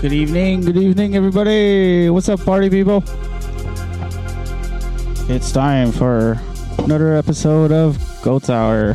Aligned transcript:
Good 0.00 0.12
evening, 0.12 0.60
good 0.60 0.76
evening, 0.76 1.16
everybody. 1.16 2.08
What's 2.08 2.28
up, 2.28 2.44
party 2.44 2.70
people? 2.70 3.02
It's 5.28 5.50
time 5.50 5.90
for 5.90 6.40
another 6.78 7.16
episode 7.16 7.72
of 7.72 7.96
Gautz 8.22 8.48
Hour. 8.48 8.94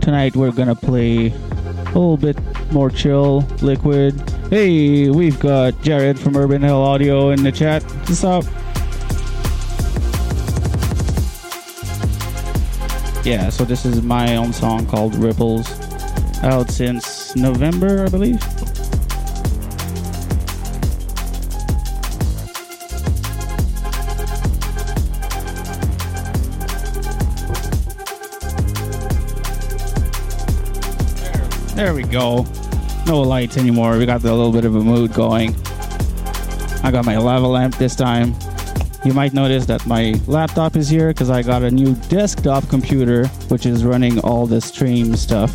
Tonight 0.00 0.34
we're 0.36 0.52
gonna 0.52 0.74
play 0.74 1.26
a 1.26 1.84
little 1.88 2.16
bit 2.16 2.38
more 2.72 2.88
chill, 2.88 3.40
liquid. 3.60 4.18
Hey, 4.48 5.10
we've 5.10 5.38
got 5.38 5.78
Jared 5.82 6.18
from 6.18 6.34
Urban 6.34 6.62
Hell 6.62 6.80
Audio 6.80 7.28
in 7.28 7.42
the 7.42 7.52
chat. 7.52 7.82
What's 7.82 8.24
up? 8.24 8.46
Yeah, 13.24 13.48
so 13.48 13.64
this 13.64 13.86
is 13.86 14.02
my 14.02 14.36
own 14.36 14.52
song 14.52 14.86
called 14.86 15.14
Ripples, 15.14 15.66
out 16.42 16.70
since 16.70 17.34
November, 17.34 18.04
I 18.04 18.08
believe. 18.10 18.38
There 31.74 31.94
we 31.94 32.02
go. 32.02 32.44
No 33.06 33.22
lights 33.22 33.56
anymore. 33.56 33.96
We 33.96 34.04
got 34.04 34.22
a 34.22 34.34
little 34.34 34.52
bit 34.52 34.66
of 34.66 34.76
a 34.76 34.80
mood 34.80 35.14
going. 35.14 35.56
I 36.82 36.90
got 36.92 37.06
my 37.06 37.16
lava 37.16 37.46
lamp 37.46 37.76
this 37.76 37.96
time. 37.96 38.34
You 39.04 39.12
might 39.12 39.34
notice 39.34 39.66
that 39.66 39.84
my 39.86 40.18
laptop 40.26 40.76
is 40.76 40.88
here 40.88 41.08
because 41.08 41.28
I 41.28 41.42
got 41.42 41.62
a 41.62 41.70
new 41.70 41.94
desktop 42.08 42.66
computer 42.70 43.26
which 43.48 43.66
is 43.66 43.84
running 43.84 44.18
all 44.20 44.46
the 44.46 44.62
stream 44.62 45.14
stuff. 45.14 45.52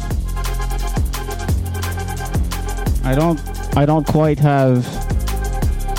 I 3.04 3.16
don't 3.16 3.40
I 3.76 3.88
don't 3.88 4.06
quite 4.06 4.38
have 4.38 4.86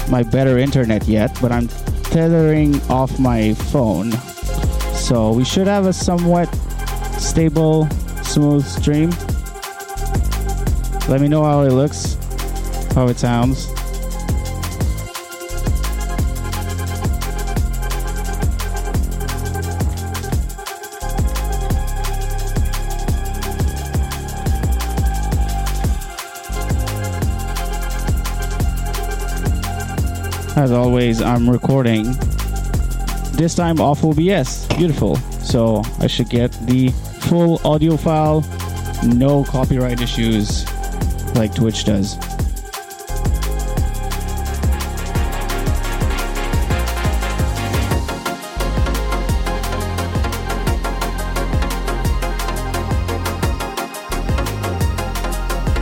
my 0.08 0.22
better 0.22 0.58
internet 0.58 1.08
yet, 1.08 1.36
but 1.41 1.50
I'm 1.50 1.66
tethering 2.05 2.80
off 2.83 3.19
my 3.19 3.55
phone. 3.55 4.12
So 4.94 5.33
we 5.33 5.44
should 5.44 5.67
have 5.67 5.86
a 5.86 5.92
somewhat 5.92 6.46
stable, 7.19 7.89
smooth 8.22 8.64
stream. 8.64 9.11
Let 11.08 11.20
me 11.20 11.27
know 11.27 11.42
how 11.42 11.62
it 11.62 11.72
looks, 11.72 12.17
how 12.94 13.08
it 13.08 13.19
sounds. 13.19 13.80
As 30.61 30.72
always, 30.72 31.22
I'm 31.22 31.48
recording. 31.48 32.05
This 33.33 33.55
time 33.55 33.80
off 33.80 34.05
OBS. 34.05 34.67
Beautiful. 34.77 35.17
So 35.41 35.83
I 36.00 36.06
should 36.06 36.28
get 36.28 36.52
the 36.67 36.91
full 37.30 37.67
audio 37.67 37.97
file, 37.97 38.44
no 39.02 39.42
copyright 39.42 40.02
issues 40.02 40.70
like 41.34 41.55
Twitch 41.55 41.86
does. 41.86 42.19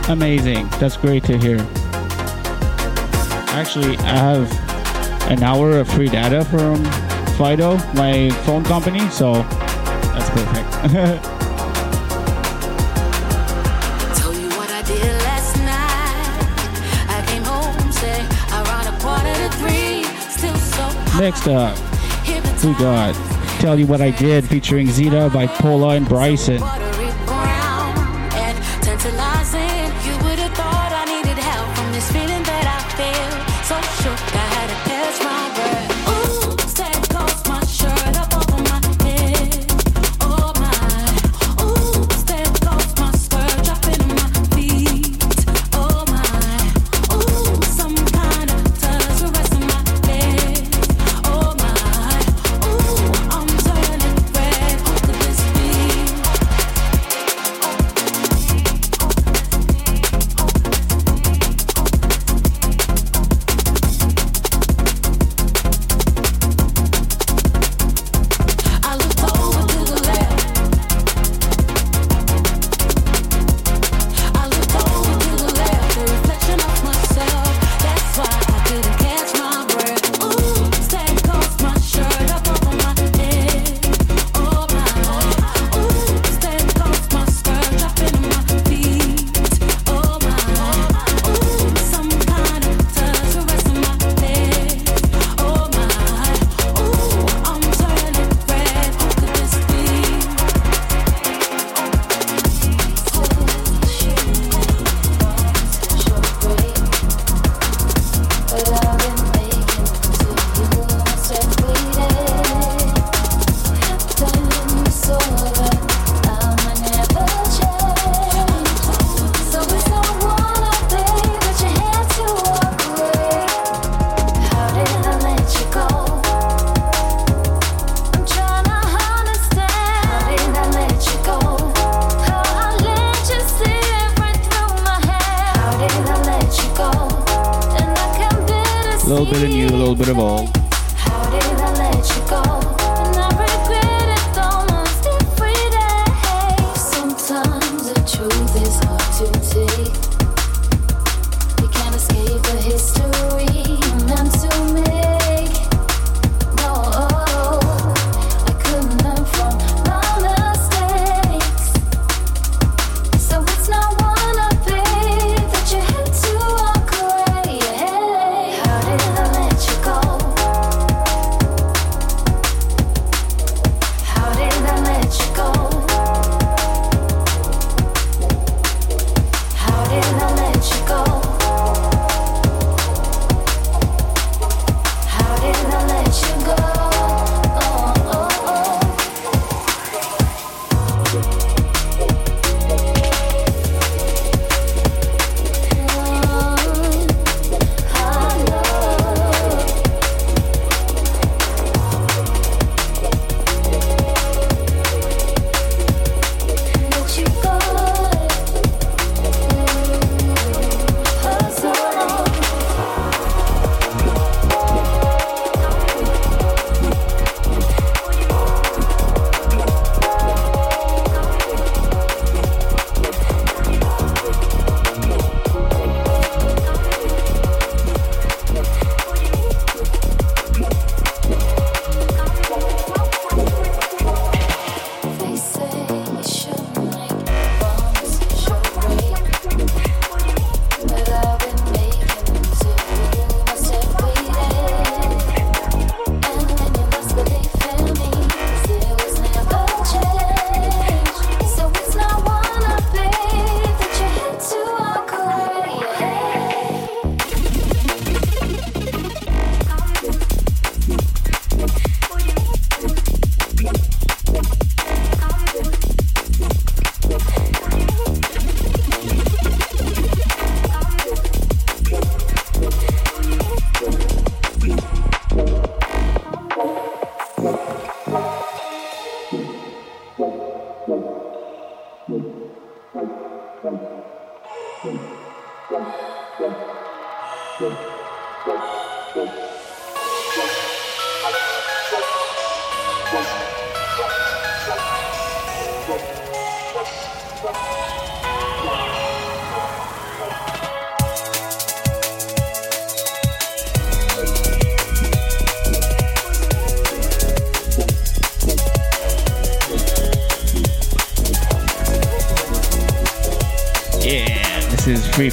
Amazing. 0.07 0.69
That's 0.79 0.95
great 0.95 1.25
to 1.25 1.37
hear. 1.37 1.57
Actually, 3.51 3.97
I 3.97 4.15
have 4.15 4.68
an 5.29 5.43
hour 5.43 5.77
of 5.77 5.87
free 5.87 6.09
data 6.09 6.43
from 6.45 6.83
Fido, 7.37 7.77
my 7.93 8.29
phone 8.45 8.63
company, 8.63 9.07
so 9.09 9.33
that's 10.13 10.29
perfect. 10.31 10.71
Tell 14.17 14.33
you 14.33 14.49
what 14.49 14.71
I 14.71 14.81
did 14.81 15.13
last 15.23 15.55
night. 15.57 16.45
I 17.07 17.23
came 17.27 17.43
home, 17.43 17.91
say 17.91 18.25
around 18.51 18.87
a 18.87 18.99
quarter 18.99 19.33
to 19.33 19.49
three. 19.57 20.03
Still 20.29 20.55
so 20.55 20.81
hot. 20.81 21.21
Next 21.21 21.47
up, 21.47 21.77
we 22.63 22.73
got 22.73 23.13
Tell 23.59 23.77
You 23.79 23.85
What 23.85 24.01
I 24.01 24.09
Did 24.11 24.45
featuring 24.45 24.87
Zitah 24.87 25.31
by 25.31 25.45
Pola 25.45 25.89
and 25.89 26.07
Bryson. 26.07 26.59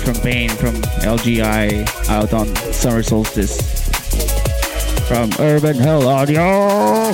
From 0.07 0.23
Pain 0.23 0.49
from 0.49 0.75
LGI 1.03 1.85
out 2.09 2.33
on 2.33 2.55
Summer 2.73 3.03
Solstice. 3.03 3.59
From 5.09 5.33
Urban 5.41 5.75
Hell 5.75 6.07
Audio! 6.07 7.09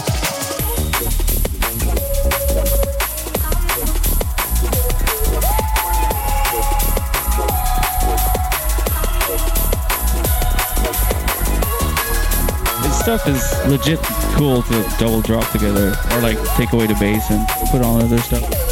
This 12.83 12.99
stuff 12.99 13.27
is 13.27 13.71
legit 13.71 14.00
cool 14.37 14.62
to 14.65 14.95
double 14.99 15.23
drop 15.23 15.50
together 15.50 15.97
or 16.11 16.21
like 16.21 16.37
take 16.56 16.75
away 16.75 16.87
the 16.87 16.97
bass 17.00 17.31
and 17.31 17.49
put 17.71 17.81
on 17.81 18.03
other 18.03 18.19
stuff. 18.19 18.72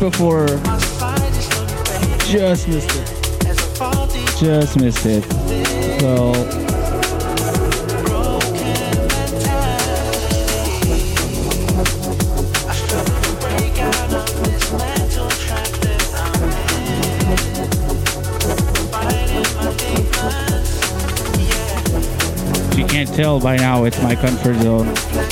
Before. 0.00 0.46
Just 2.26 2.66
missed 2.68 2.96
it. 2.96 3.06
Just 4.38 4.80
missed 4.80 5.04
it. 5.04 5.22
So. 6.00 6.32
You 22.74 22.86
can't 22.86 23.08
tell 23.14 23.38
by 23.38 23.56
now, 23.56 23.84
it's 23.84 24.02
my 24.02 24.14
comfort 24.14 24.56
zone. 24.62 25.29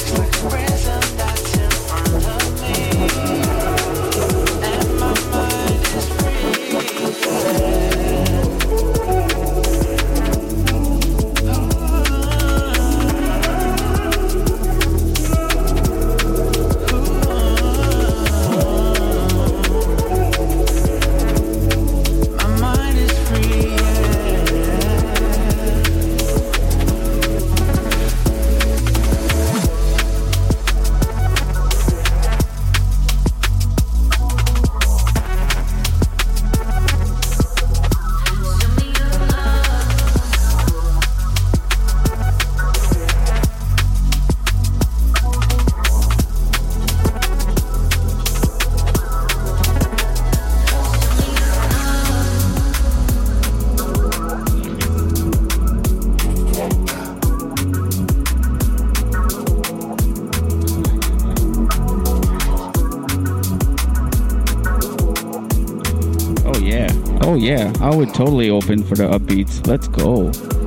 I 67.80 67.94
would 67.94 68.12
totally 68.12 68.50
open 68.50 68.84
for 68.84 68.94
the 68.94 69.04
upbeats. 69.04 69.66
Let's 69.66 69.88
go. 69.88 70.57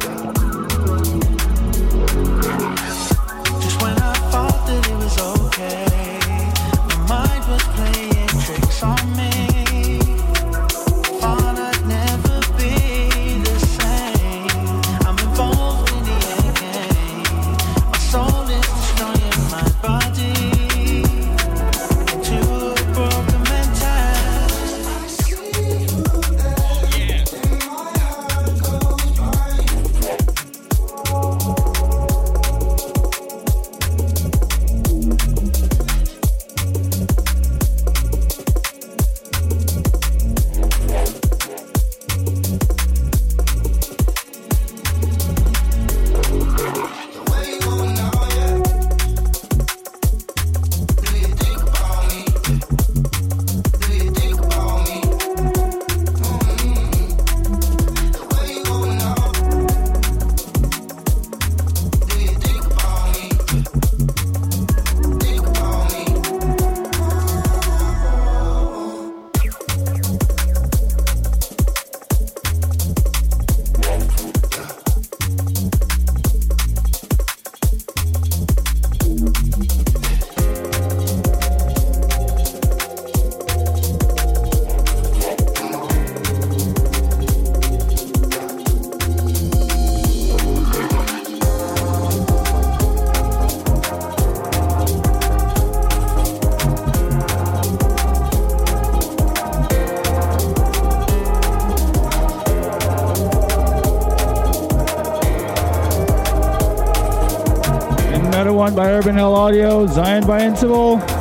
By 108.75 108.89
Urban 108.91 109.15
Hell 109.15 109.35
Audio, 109.35 109.85
Zion 109.85 110.25
by 110.25 110.41
Ansible. 110.41 111.20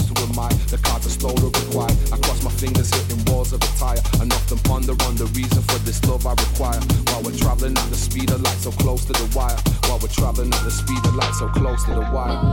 to 11.85 11.95
the 11.95 12.05
while. 12.05 12.50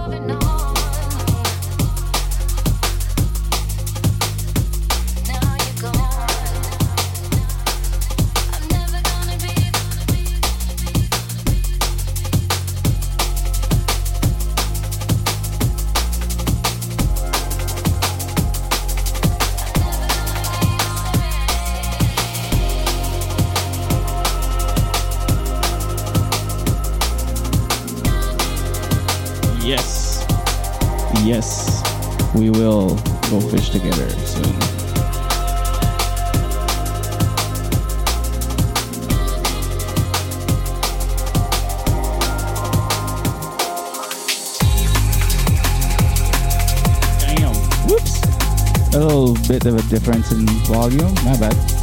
Difference 49.88 50.32
in 50.32 50.46
volume. 50.66 51.14
Not 51.24 51.40
bad. 51.40 51.77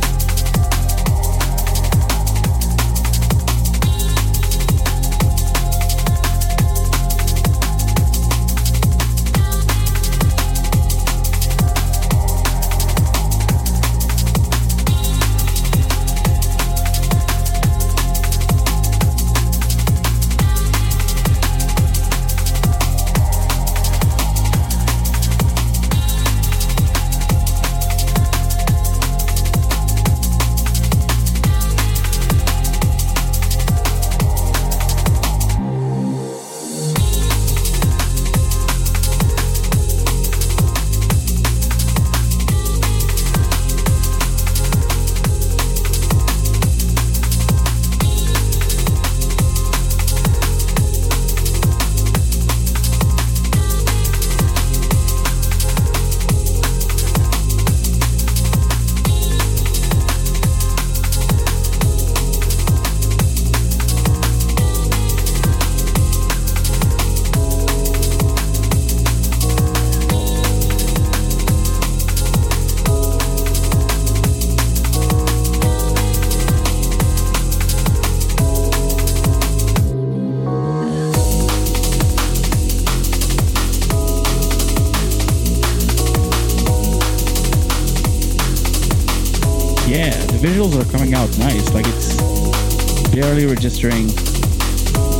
Registering 93.85 94.07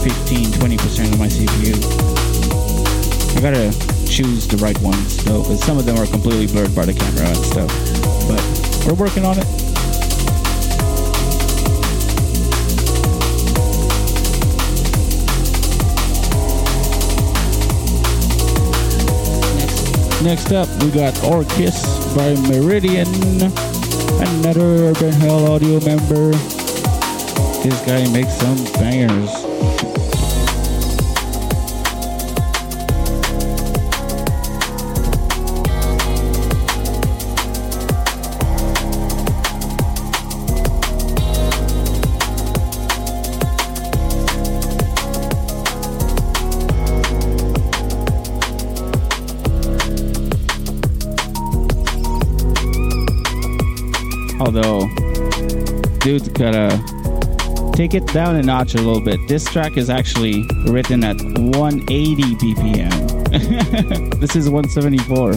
15 0.04 0.46
20% 0.54 1.14
of 1.14 1.20
my 1.20 1.28
CPU. 1.28 1.76
I 3.38 3.42
gotta 3.42 3.72
choose 4.08 4.48
the 4.48 4.58
right 4.58 4.80
ones 4.82 5.24
though, 5.24 5.44
because 5.44 5.64
some 5.64 5.78
of 5.78 5.86
them 5.86 5.98
are 5.98 6.08
completely 6.08 6.48
blurred 6.48 6.74
by 6.76 6.86
the 6.86 6.94
camera 6.94 7.28
and 7.28 7.38
stuff. 7.38 7.70
But 8.28 8.42
we're 8.86 8.96
working 8.96 9.26
on 9.26 9.38
it. 9.38 9.46
Next 20.24 20.52
up, 20.52 20.68
we 20.82 20.90
got 20.90 21.14
Orchis 21.24 21.86
by 22.16 22.34
Meridian, 22.50 23.08
another 24.22 24.90
Urban 24.90 25.14
Hell 25.14 25.52
audio 25.52 25.80
member. 25.82 26.65
This 27.66 27.84
guy 27.84 28.08
makes 28.14 28.32
some 28.34 28.64
bangers. 28.76 29.34
Although, 54.40 54.88
dude's 56.02 56.30
got 56.30 56.54
a 56.54 56.95
take 57.76 57.94
it 57.94 58.08
down 58.08 58.38
a 58.38 58.42
notch 58.42 58.74
a 58.74 58.78
little 58.78 59.02
bit. 59.02 59.20
This 59.28 59.44
track 59.52 59.76
is 59.76 59.90
actually 59.90 60.44
written 60.66 61.04
at 61.04 61.22
180 61.22 62.24
BPM. 62.36 64.20
this 64.20 64.36
is 64.38 64.50
174. 64.50 65.34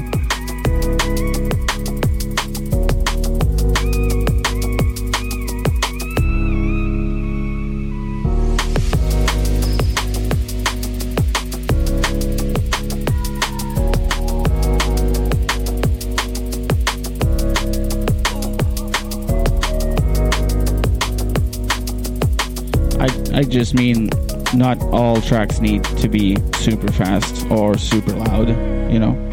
Just 23.58 23.74
mean 23.74 24.08
not 24.54 24.80
all 24.92 25.20
tracks 25.20 25.58
need 25.58 25.82
to 25.82 26.08
be 26.08 26.36
super 26.58 26.92
fast 26.92 27.44
or 27.50 27.76
super 27.76 28.12
loud, 28.12 28.48
you 28.92 29.00
know. 29.00 29.27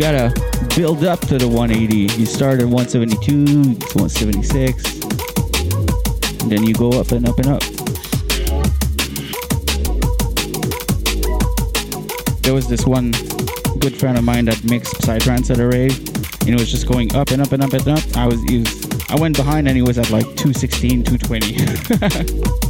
Gotta 0.00 0.32
build 0.76 1.04
up 1.04 1.20
to 1.20 1.36
the 1.36 1.46
180. 1.46 1.94
You 2.18 2.24
start 2.24 2.60
at 2.60 2.66
172, 2.66 3.44
176, 4.00 4.94
and 6.40 6.50
then 6.50 6.64
you 6.64 6.72
go 6.72 6.88
up 6.98 7.12
and 7.12 7.28
up 7.28 7.36
and 7.38 7.48
up. 7.48 7.60
There 12.40 12.54
was 12.54 12.66
this 12.66 12.86
one 12.86 13.10
good 13.78 13.94
friend 13.94 14.16
of 14.16 14.24
mine 14.24 14.46
that 14.46 14.64
mixed 14.64 14.94
psytrance 15.02 15.50
at 15.50 15.60
a 15.60 15.66
rave, 15.66 15.98
and 16.40 16.48
it 16.48 16.58
was 16.58 16.70
just 16.70 16.88
going 16.88 17.14
up 17.14 17.30
and 17.30 17.42
up 17.42 17.52
and 17.52 17.62
up 17.62 17.74
and 17.74 17.88
up. 17.88 18.16
I 18.16 18.26
was, 18.26 18.40
was 18.50 19.10
I 19.10 19.20
went 19.20 19.36
behind 19.36 19.68
and 19.68 19.76
he 19.76 19.82
was 19.82 19.98
at 19.98 20.10
like 20.10 20.24
216, 20.36 21.04
220. 21.04 22.69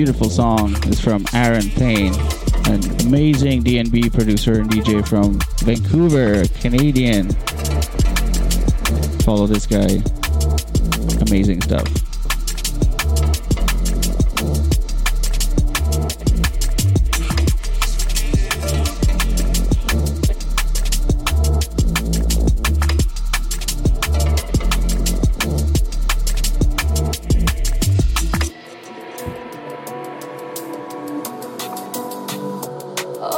beautiful 0.00 0.30
song 0.30 0.72
is 0.88 0.98
from 0.98 1.22
Aaron 1.34 1.68
Payne, 1.72 2.14
an 2.70 2.82
amazing 3.06 3.62
DNB 3.62 4.10
producer 4.10 4.54
and 4.58 4.70
DJ 4.70 5.06
from 5.06 5.38
Vancouver, 5.58 6.48
Canadian. 6.58 7.28
Follow 9.26 9.46
this 9.46 9.66
guy. 9.66 10.02
Amazing 11.20 11.60
stuff. 11.60 12.09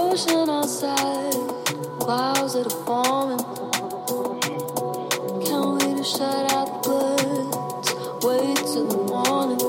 ocean 0.03 0.51
outside, 0.51 1.33
clouds 2.01 2.55
that 2.55 2.67
are 2.67 2.79
forming. 2.85 3.43
Can't 5.47 5.71
wait 5.79 5.97
to 5.97 6.05
shut 6.05 6.53
out 6.53 6.69
the 6.73 6.79
birds, 6.89 7.89
wait 8.25 8.57
till 8.71 8.87
the 8.93 9.01
morning. 9.13 9.63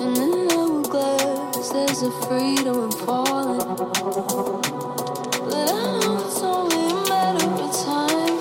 And 0.00 0.16
in 0.24 0.30
the 0.30 0.44
hourglass, 0.56 1.68
there's 1.68 2.02
a 2.02 2.10
freedom 2.26 2.76
in 2.84 2.92
falling. 3.04 3.58
But 5.44 5.66
I 5.68 5.82
know 6.00 6.24
it's 6.26 6.40
only 6.42 6.82
a 6.88 7.00
matter 7.10 7.46
of 7.66 7.72
time. 7.84 8.36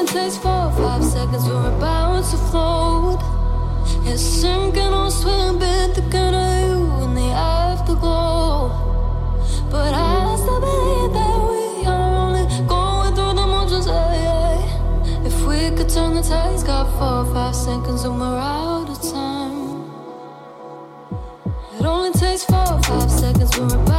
It 0.00 0.06
takes 0.08 0.36
four 0.38 0.64
or 0.68 0.72
five 0.82 1.04
seconds, 1.04 1.44
we're 1.46 1.76
about 1.76 2.24
to 2.30 2.38
float. 2.50 3.20
It's 4.10 4.22
sinking 4.22 4.94
or 5.00 5.10
swimming, 5.10 5.92
the 5.96 6.04
four 16.98 17.22
or 17.22 17.24
five 17.32 17.54
seconds 17.54 18.04
and 18.04 18.18
we're 18.18 18.26
out 18.26 18.88
of 18.88 19.00
time. 19.12 19.90
It 21.78 21.84
only 21.84 22.12
takes 22.12 22.44
four 22.44 22.58
or 22.58 22.82
five 22.82 23.10
seconds, 23.10 23.58
we're 23.58 23.91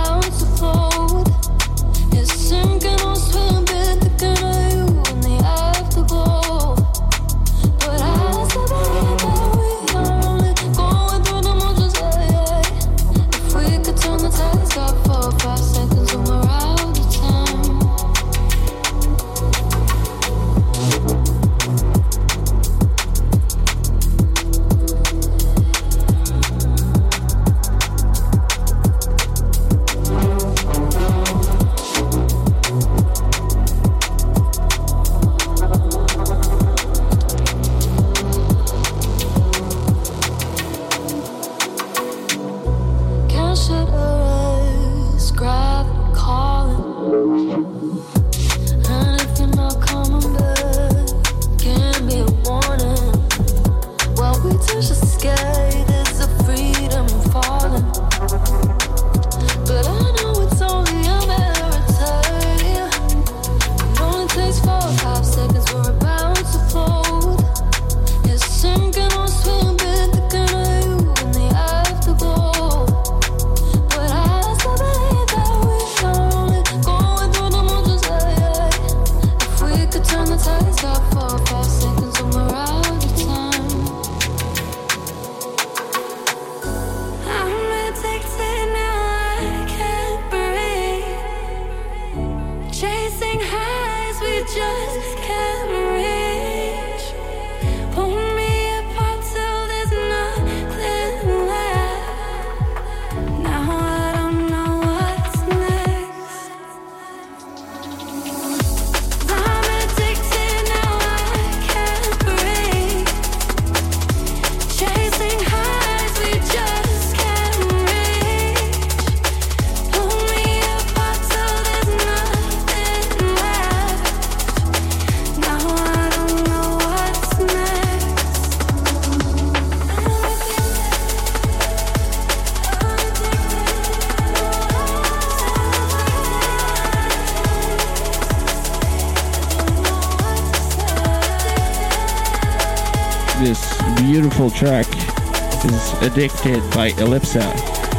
predicted 146.13 146.61
by 146.75 146.91
Elipsa. 146.91 147.43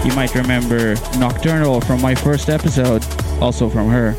You 0.06 0.14
might 0.14 0.36
remember 0.36 0.94
Nocturnal 1.18 1.80
from 1.80 2.00
my 2.00 2.14
first 2.14 2.48
episode, 2.48 3.04
also 3.40 3.68
from 3.68 3.88
her. 3.88 4.14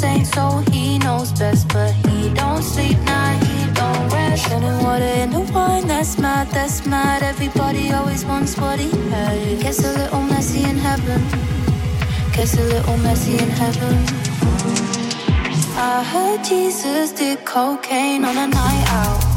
saint, 0.00 0.26
so 0.26 0.44
he 0.72 0.98
knows 0.98 1.32
best. 1.32 1.68
But 1.68 1.92
he 2.06 2.28
don't 2.34 2.62
sleep, 2.62 2.98
nah, 3.10 3.32
he 3.46 3.58
don't 3.72 4.04
rest. 4.12 4.46
Turning 4.48 4.78
water 4.84 5.14
into 5.22 5.40
wine, 5.52 5.86
that's 5.88 6.18
mad, 6.18 6.48
that's 6.48 6.86
mad. 6.86 7.22
Everybody 7.22 7.92
always 7.92 8.24
wants 8.24 8.56
what 8.60 8.78
he 8.78 8.90
had. 9.10 9.60
Gets 9.62 9.84
a 9.84 9.92
little 10.00 10.22
messy 10.32 10.62
in 10.70 10.76
heaven. 10.88 11.20
Gets 12.34 12.54
a 12.62 12.64
little 12.74 12.98
messy 12.98 13.34
in 13.44 13.50
heaven. 13.62 13.96
I 15.78 16.02
heard 16.12 16.44
Jesus 16.44 17.12
did 17.12 17.44
cocaine 17.44 18.24
on 18.24 18.36
a 18.36 18.46
night 18.46 18.86
out. 18.88 19.35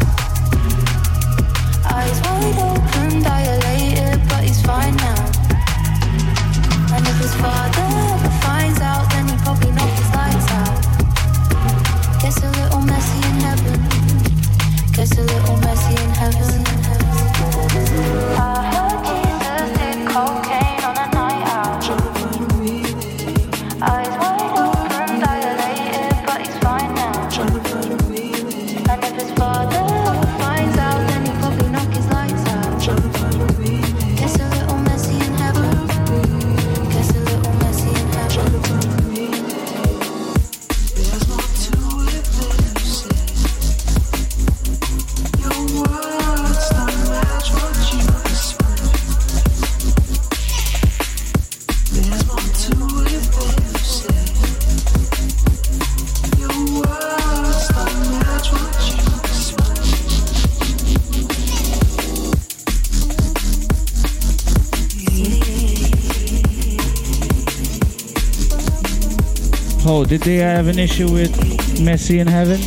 Oh, 69.91 70.05
did 70.05 70.21
they 70.21 70.35
have 70.35 70.67
an 70.67 70.77
issue 70.77 71.11
with 71.11 71.81
Messy 71.81 72.19
in 72.19 72.27
Heaven? 72.27 72.61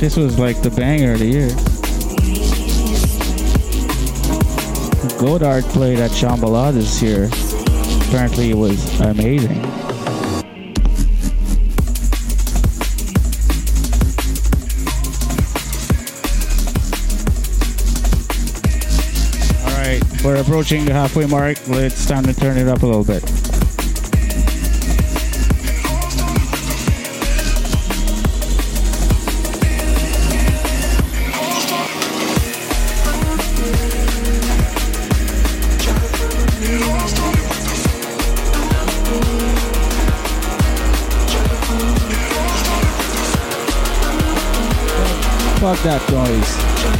This 0.00 0.16
was 0.16 0.36
like 0.36 0.60
the 0.60 0.70
banger 0.70 1.12
of 1.12 1.20
the 1.20 1.26
year. 1.26 1.48
Goddard 5.20 5.62
played 5.70 6.00
at 6.00 6.10
Shambhala 6.10 6.72
this 6.74 7.00
year. 7.00 7.30
Apparently, 8.08 8.50
it 8.50 8.56
was 8.56 9.00
amazing. 9.00 9.64
All 19.64 19.78
right, 19.78 20.02
we're 20.24 20.40
approaching 20.40 20.84
the 20.84 20.92
halfway 20.92 21.26
mark. 21.26 21.58
It's 21.68 22.06
time 22.06 22.24
to 22.24 22.34
turn 22.34 22.58
it 22.58 22.66
up 22.66 22.82
a 22.82 22.86
little 22.86 23.04
bit. 23.04 23.51
Fuck 45.72 45.84
that 45.84 46.12
noise. 46.12 46.91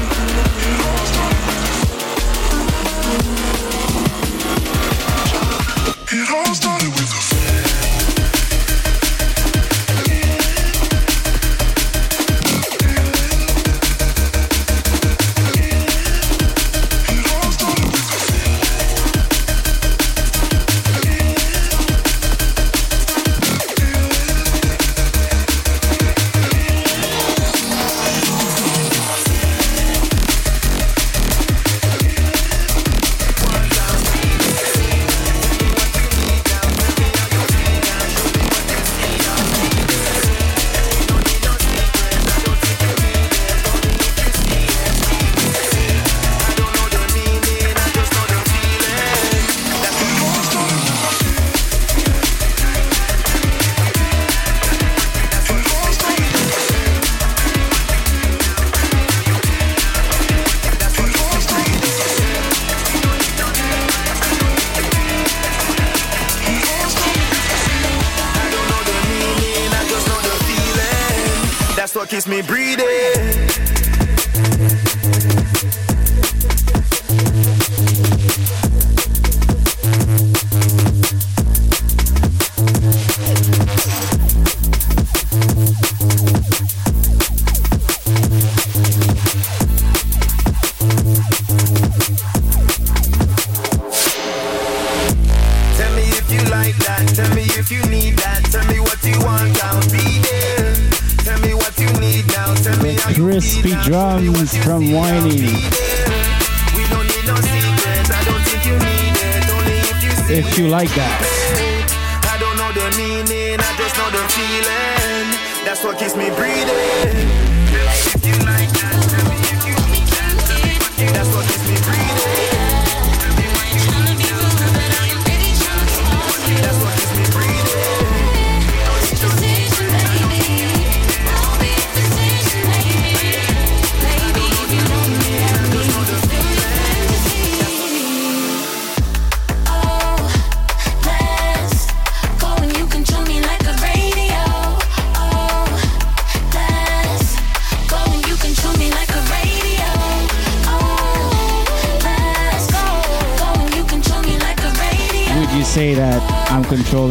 Keeps 72.12 72.26
me 72.26 72.42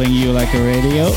I'm 0.02 0.12
you 0.12 0.32
like 0.32 0.52
a 0.54 0.60
radio? 0.60 1.11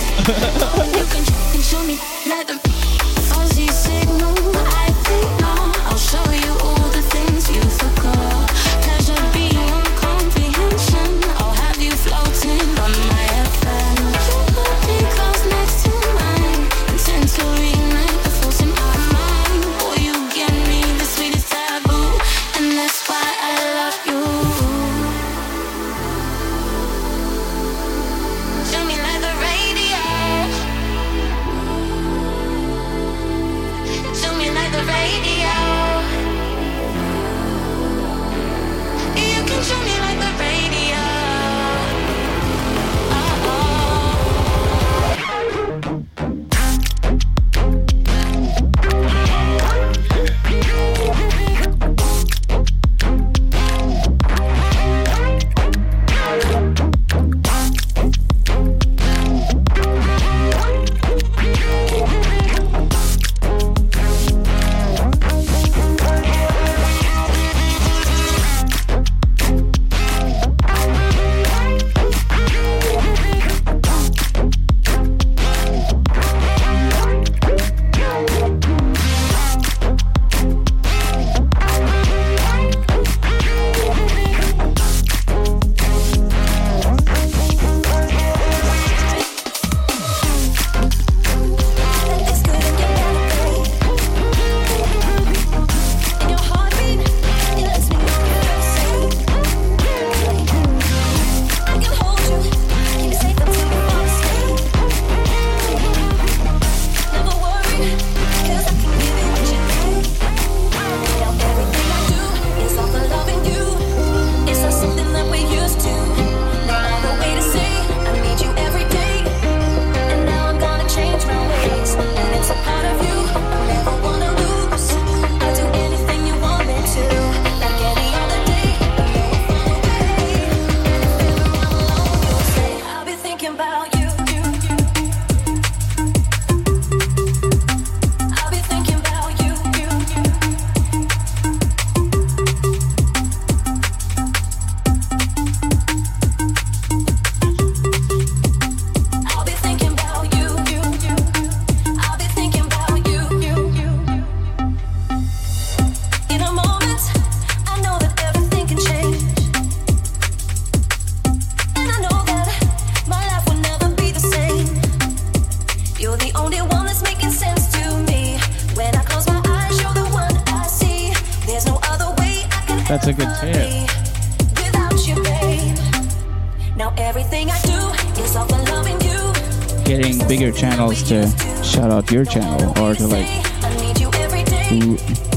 your 182.15 182.23
channel 182.23 182.69
or 182.79 182.95
to 182.95 183.07
like 183.07 183.27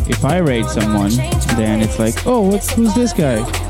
if 0.09 0.25
I 0.25 0.39
rate 0.39 0.67
someone, 0.67 1.11
then 1.57 1.81
it's 1.81 1.99
like, 1.99 2.25
oh, 2.25 2.41
what's, 2.41 2.73
who's 2.73 2.95
this 2.95 3.13
guy? 3.13 3.68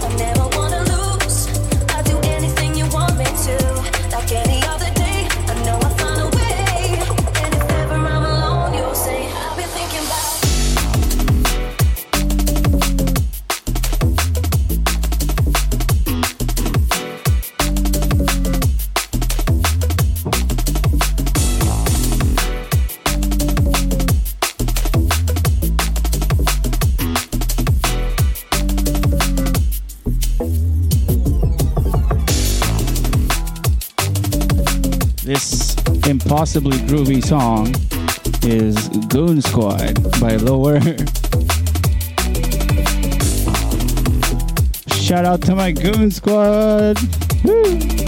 possibly 36.39 36.79
groovy 36.87 37.21
song 37.21 37.67
is 38.49 38.89
Goon 39.09 39.43
Squad 39.43 40.01
by 40.21 40.37
Low:r. 40.37 40.79
Shout 44.95 45.25
out 45.25 45.43
to 45.43 45.57
my 45.57 45.73
Goon 45.73 46.13
Squad! 46.13 46.97
Woo! 47.43 48.08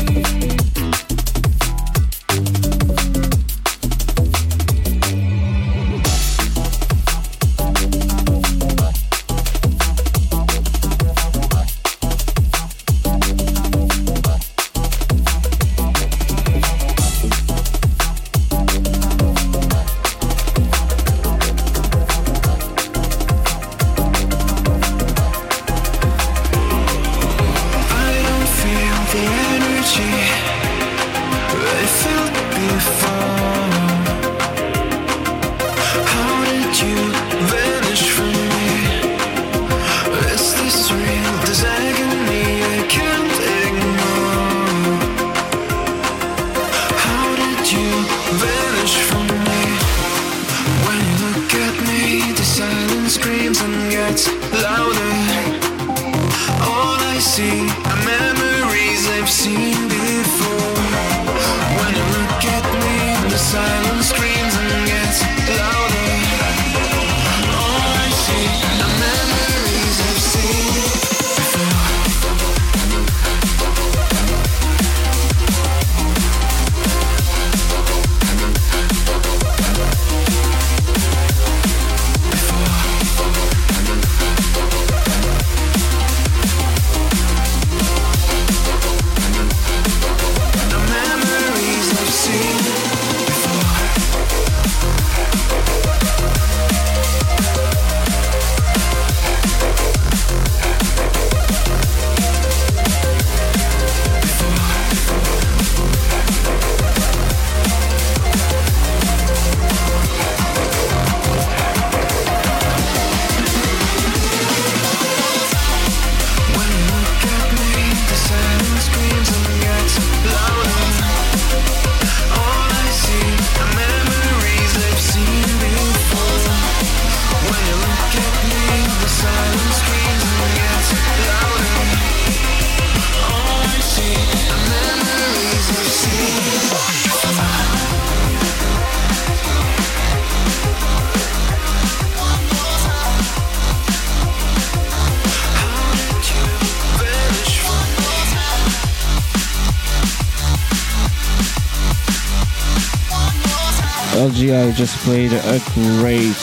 you 154.51 154.57
guys 154.57 154.77
just 154.77 154.97
played 155.05 155.33
a 155.33 155.61
great 155.75 156.35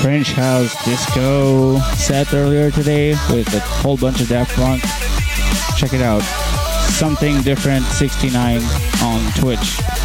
French 0.00 0.32
house 0.32 0.72
disco 0.84 1.78
set 1.96 2.32
earlier 2.32 2.70
today 2.70 3.10
with 3.30 3.52
a 3.54 3.60
whole 3.60 3.98
bunch 3.98 4.20
of 4.22 4.28
Daft 4.28 4.54
Punk. 4.54 4.82
Check 5.76 5.92
it 5.92 6.00
out. 6.00 6.22
Something 6.92 7.42
different 7.42 7.84
69 7.84 8.62
on 9.02 9.32
Twitch. 9.32 10.01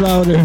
louder. 0.00 0.32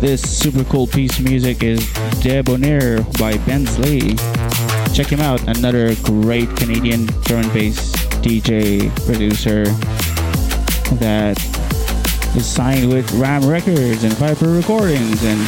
this 0.00 0.20
super 0.20 0.64
cool 0.64 0.86
piece 0.86 1.18
of 1.18 1.24
music 1.24 1.62
is 1.62 1.90
Debonair 2.20 3.02
by 3.18 3.38
Ben 3.38 3.64
Lee. 3.80 4.16
Check 4.92 5.08
him 5.08 5.20
out, 5.20 5.40
another 5.48 5.94
great 6.02 6.54
Canadian 6.56 7.06
drum 7.24 7.44
and 7.44 7.52
bass 7.52 7.93
DJ 8.24 8.88
producer 9.04 9.64
that 10.96 11.36
is 12.34 12.46
signed 12.46 12.90
with 12.90 13.12
Ram 13.12 13.46
Records 13.46 14.02
and 14.02 14.14
Viper 14.14 14.48
Recordings 14.48 15.22
and 15.22 15.46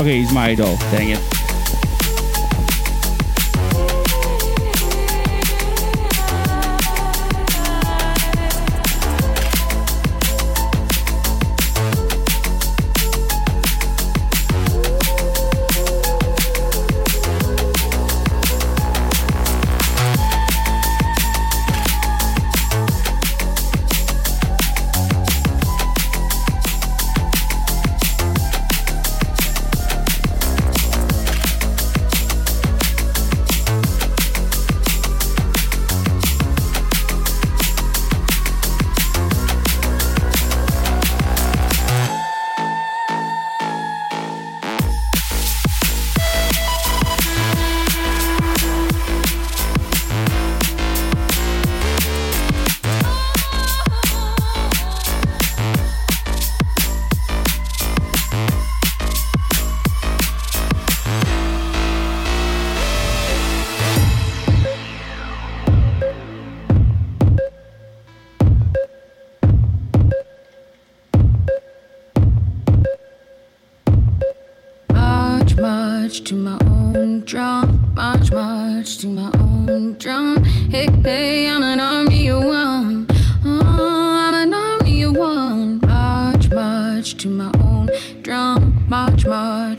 Okay, 0.00 0.18
he's 0.18 0.32
my 0.32 0.48
idol, 0.48 0.76
dang 0.90 1.10
it. 1.10 1.35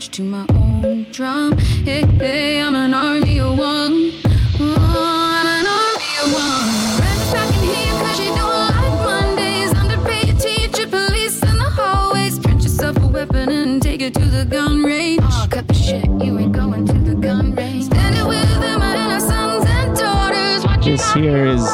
March 0.08 0.16
to 0.16 0.22
my 0.22 0.46
own 0.50 1.06
drum. 1.12 1.56
Hey, 1.58 2.04
hey, 2.18 2.62
I'm 2.62 2.74
an 2.74 2.94
army 2.94 3.40
of 3.40 3.58
one. 3.58 4.12
Oh, 4.60 5.36
I'm 5.36 5.46
an 5.46 5.66
army 5.66 6.12
of 6.22 6.28
one. 6.32 6.68
Right 7.00 7.32
back 7.32 7.50
in 7.56 7.62
here 7.74 7.94
'cause 8.00 8.20
you 8.20 8.30
don't 8.36 8.52
like 8.68 8.96
Mondays. 9.04 9.72
Underpaid 9.74 10.38
teacher, 10.38 10.86
police 10.86 11.42
in 11.42 11.56
the 11.56 11.70
hallways. 11.78 12.38
Print 12.38 12.62
yourself 12.62 12.96
a 13.02 13.06
weapon 13.06 13.48
and 13.48 13.82
take 13.82 14.02
it 14.02 14.14
to 14.14 14.24
the 14.24 14.44
gun 14.44 14.82
range. 14.82 15.20
Oh, 15.22 15.46
cut 15.50 15.68
the 15.68 15.74
shit, 15.74 16.06
you 16.20 16.38
ain't 16.38 16.52
going 16.52 16.86
to 16.86 16.92
the 16.92 17.14
gun 17.14 17.54
range. 17.54 17.84
Standing 17.84 18.26
with 18.26 18.60
them 18.60 18.82
and 18.82 19.12
our 19.12 19.20
sons 19.20 19.64
and 19.66 19.96
daughters. 19.96 20.64
watching 20.64 20.92
This 20.92 21.12
here 21.12 21.46
is 21.46 21.64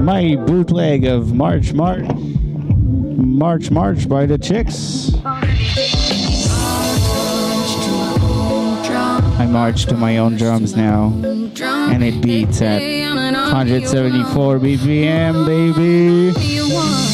my 0.00 0.36
bootleg 0.46 1.04
of 1.04 1.34
March 1.34 1.72
March. 1.72 2.08
March 3.16 3.70
March 3.70 4.08
by 4.08 4.26
the 4.26 4.38
Chicks. 4.38 5.12
I 9.38 9.46
march 9.46 9.86
to 9.86 9.96
my 9.96 10.18
own 10.18 10.36
drums 10.36 10.74
now. 10.74 11.12
And 11.24 12.02
it 12.02 12.20
beats 12.20 12.60
at 12.60 12.82
174 12.82 14.58
BPM, 14.58 15.46
baby. 15.46 17.07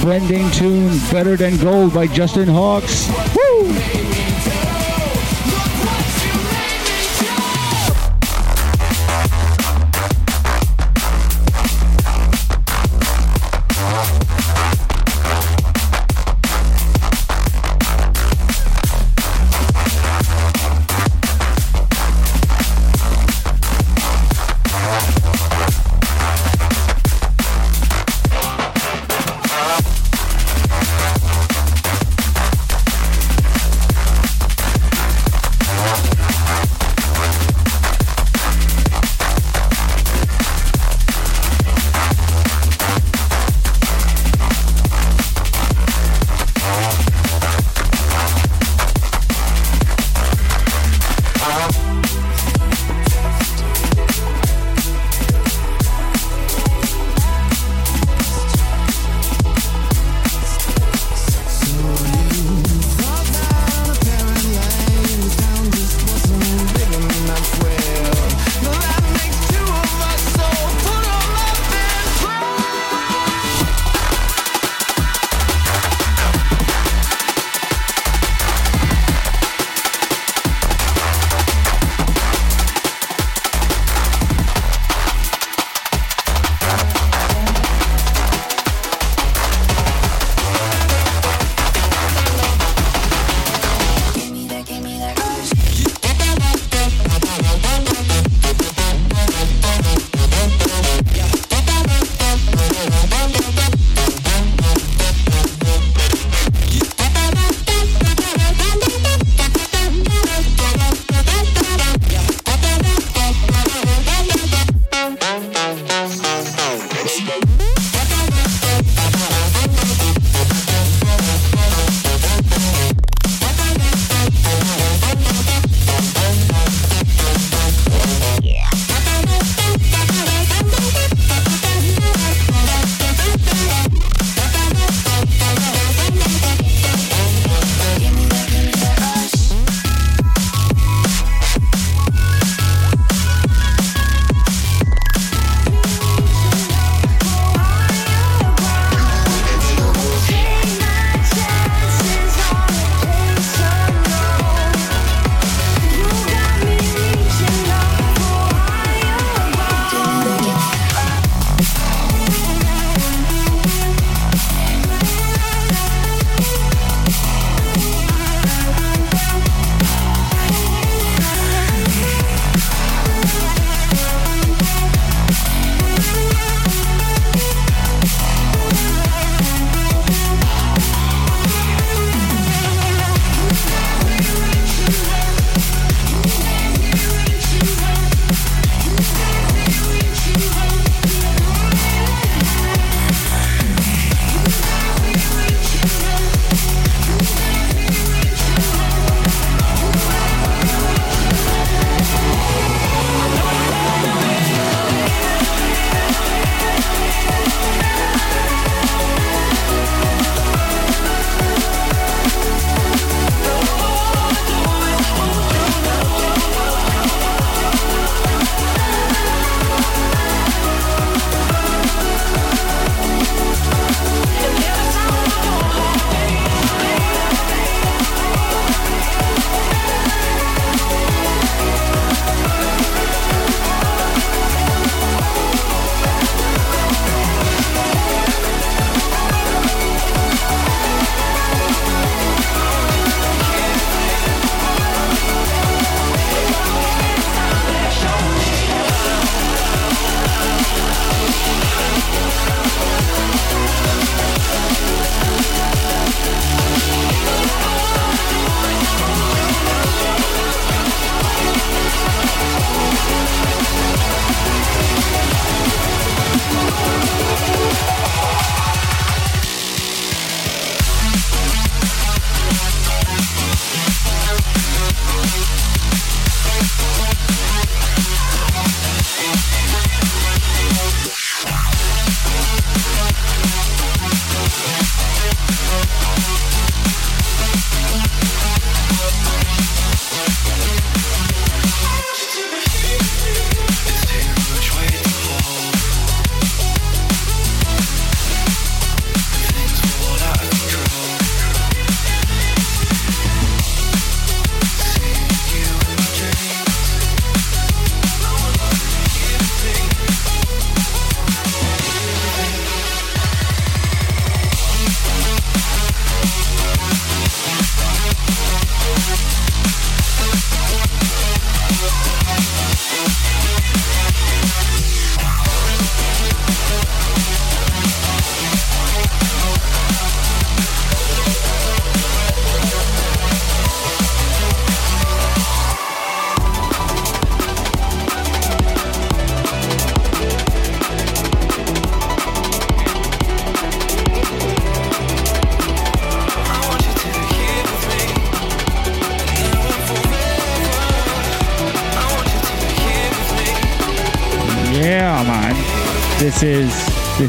Blending 0.00 0.50
tune 0.50 0.98
Better 1.10 1.36
Than 1.36 1.56
Gold 1.58 1.92
by 1.94 2.06
Justin 2.06 2.48
Hawkes. 2.48 3.08
Woo! 3.34 4.05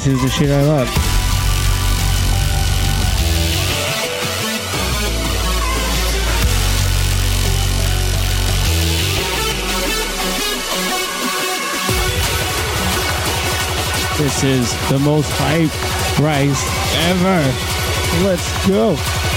This 0.07 0.15
is 0.15 0.23
the 0.23 0.29
shit 0.29 0.49
I 0.49 0.61
love. 0.61 0.87
This 14.17 14.43
is 14.43 14.89
the 14.89 14.99
most 14.99 15.29
hype 15.33 16.19
rice 16.21 16.63
ever. 17.09 18.25
Let's 18.25 18.67
go. 18.67 19.36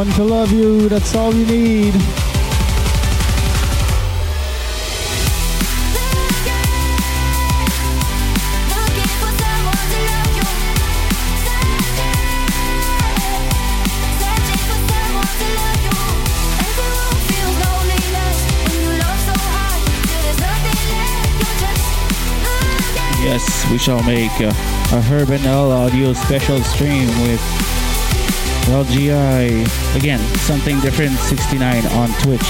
Someone 0.00 0.16
to 0.16 0.24
love 0.24 0.50
you, 0.50 0.88
that's 0.88 1.14
all 1.14 1.34
you 1.34 1.44
need. 1.44 1.94
Yes, 23.22 23.70
we 23.70 23.76
shall 23.76 24.02
make 24.04 24.30
a, 24.40 24.48
a 24.48 25.02
Herb 25.02 25.28
audio 25.30 26.14
special 26.14 26.58
stream 26.62 27.06
with 27.20 27.59
LGI. 28.70 29.96
Again, 29.96 30.20
something 30.38 30.78
different 30.80 31.12
69 31.18 31.86
on 31.86 32.08
Twitch. 32.22 32.48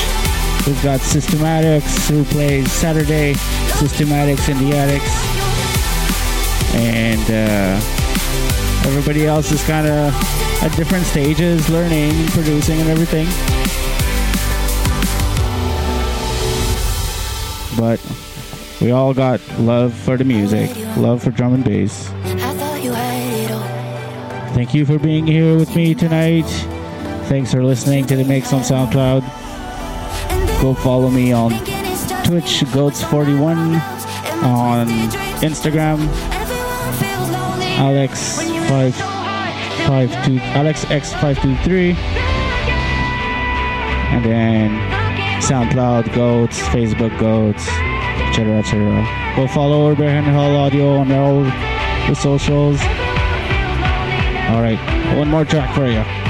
We've 0.67 0.83
got 0.83 1.01
Systematics 1.01 2.09
who 2.09 2.25
plays 2.25 2.71
Saturday, 2.71 3.35
Systematics 3.81 4.49
in 4.49 4.59
the 4.59 4.77
Attics, 4.77 5.11
and 6.75 7.23
uh, 7.31 8.87
everybody 8.87 9.27
else 9.27 9.51
is 9.51 9.63
kind 9.65 9.87
of 9.87 10.15
at 10.63 10.77
different 10.77 11.07
stages, 11.07 11.69
learning, 11.71 12.13
producing, 12.29 12.81
and 12.81 12.91
everything. 12.91 13.27
But 17.79 18.01
we 18.83 18.91
all 18.91 19.15
got 19.15 19.41
love 19.59 19.95
for 19.95 20.19
the 20.19 20.25
music, 20.25 20.71
love 20.97 21.23
for 21.23 21.31
drum 21.31 21.55
and 21.55 21.65
bass. 21.65 22.11
Thank 24.61 24.75
you 24.75 24.85
for 24.85 24.99
being 24.99 25.27
here 25.27 25.57
with 25.57 25.75
me 25.75 25.95
tonight. 25.95 26.45
Thanks 27.31 27.51
for 27.51 27.65
listening 27.65 28.05
to 28.09 28.15
the 28.15 28.25
mix 28.25 28.53
on 28.53 28.61
SoundCloud. 28.61 29.23
Go 30.61 30.75
follow 30.75 31.09
me 31.09 31.33
on 31.33 31.53
Twitch, 32.27 32.61
Gautz41, 32.69 33.81
on 34.43 34.87
Instagram, 35.41 36.07
Alex 37.79 38.43
five 38.69 38.95
five 39.87 40.27
two 40.27 40.39
Alex 40.41 40.85
X 40.91 41.15
five 41.15 41.41
two 41.41 41.57
three, 41.65 41.93
and 44.13 44.23
then 44.23 44.73
SoundCloud 45.41 46.05
Gautz, 46.11 46.61
Facebook 46.65 47.17
Gautz, 47.17 47.67
etc. 48.29 48.59
etc. 48.59 49.35
Go 49.37 49.49
follow 49.49 49.91
Urban 49.91 50.23
Hell 50.23 50.55
Audio 50.55 50.99
on 50.99 51.11
all 51.13 51.45
the 51.45 52.15
socials. 52.15 52.79
All 54.51 54.61
right, 54.61 55.17
one 55.17 55.29
more 55.29 55.45
track 55.45 55.73
for 55.77 55.87
you. 55.87 56.30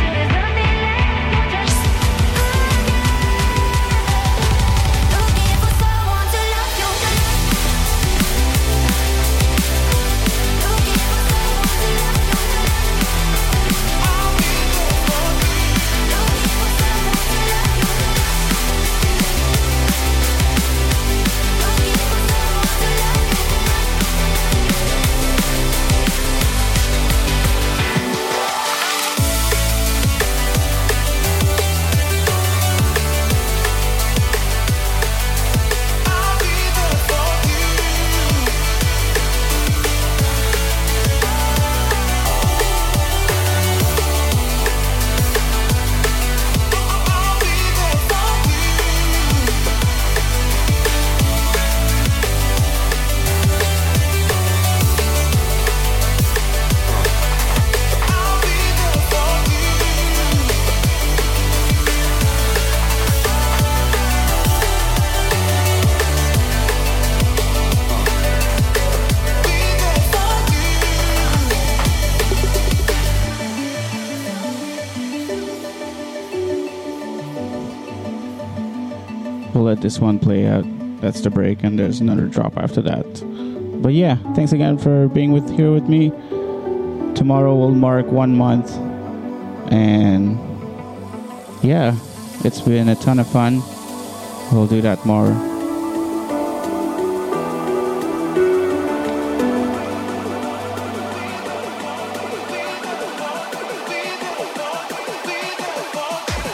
This 79.80 79.98
one 79.98 80.18
play 80.18 80.46
out. 80.46 80.64
That's 81.00 81.20
the 81.20 81.30
break, 81.30 81.62
and 81.62 81.78
there's 81.78 82.00
another 82.00 82.26
drop 82.26 82.56
after 82.56 82.82
that. 82.82 83.06
But 83.82 83.94
yeah, 83.94 84.16
thanks 84.34 84.52
again 84.52 84.76
for 84.76 85.08
being 85.08 85.32
with 85.32 85.48
here 85.56 85.72
with 85.72 85.88
me. 85.88 86.10
Tomorrow 87.14 87.54
will 87.54 87.74
mark 87.74 88.06
one 88.06 88.36
month, 88.36 88.70
and 89.72 90.38
yeah, 91.62 91.96
it's 92.44 92.60
been 92.60 92.88
a 92.88 92.94
ton 92.96 93.18
of 93.18 93.26
fun. 93.26 93.62
We'll 94.52 94.66
do 94.66 94.80
that 94.82 95.04
more. 95.06 95.28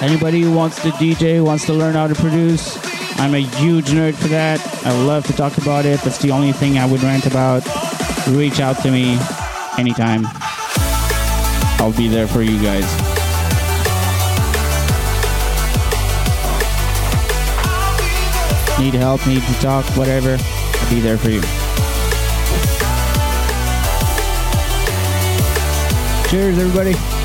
Anybody 0.03 0.43
who 0.43 0.53
wants 0.53 0.81
to 0.83 0.91
DJ, 0.91 1.43
wants 1.43 1.67
to 1.67 1.73
learn 1.73 1.95
how 1.95 2.07
to 2.07 2.15
produce, 2.15 2.77
I'm 3.19 3.35
a 3.35 3.39
huge 3.39 3.87
nerd 3.87 4.15
for 4.15 4.29
that. 4.29 4.61
I 4.85 4.93
love 5.05 5.27
to 5.27 5.33
talk 5.33 5.57
about 5.59 5.87
it. 5.87 6.01
That's 6.01 6.19
the 6.19 6.31
only 6.31 6.53
thing 6.53 6.79
I 6.79 6.87
would 6.87 7.03
rant 7.03 7.27
about. 7.27 7.65
Reach 8.29 8.61
out 8.61 8.83
to 8.83 8.91
me 8.91 9.19
anytime. 9.79 10.23
I'll 11.79 11.97
be 11.97 12.09
there 12.09 12.27
for 12.27 12.43
you 12.43 12.61
guys. 12.63 12.85
Need 18.79 18.95
help, 18.95 19.27
need 19.27 19.43
to 19.43 19.55
talk, 19.55 19.85
whatever. 19.97 20.37
I'll 20.39 20.91
be 20.91 21.01
there 21.01 21.17
for 21.17 21.31
you. 21.31 21.41
Cheers, 26.29 26.59
everybody. 26.59 27.16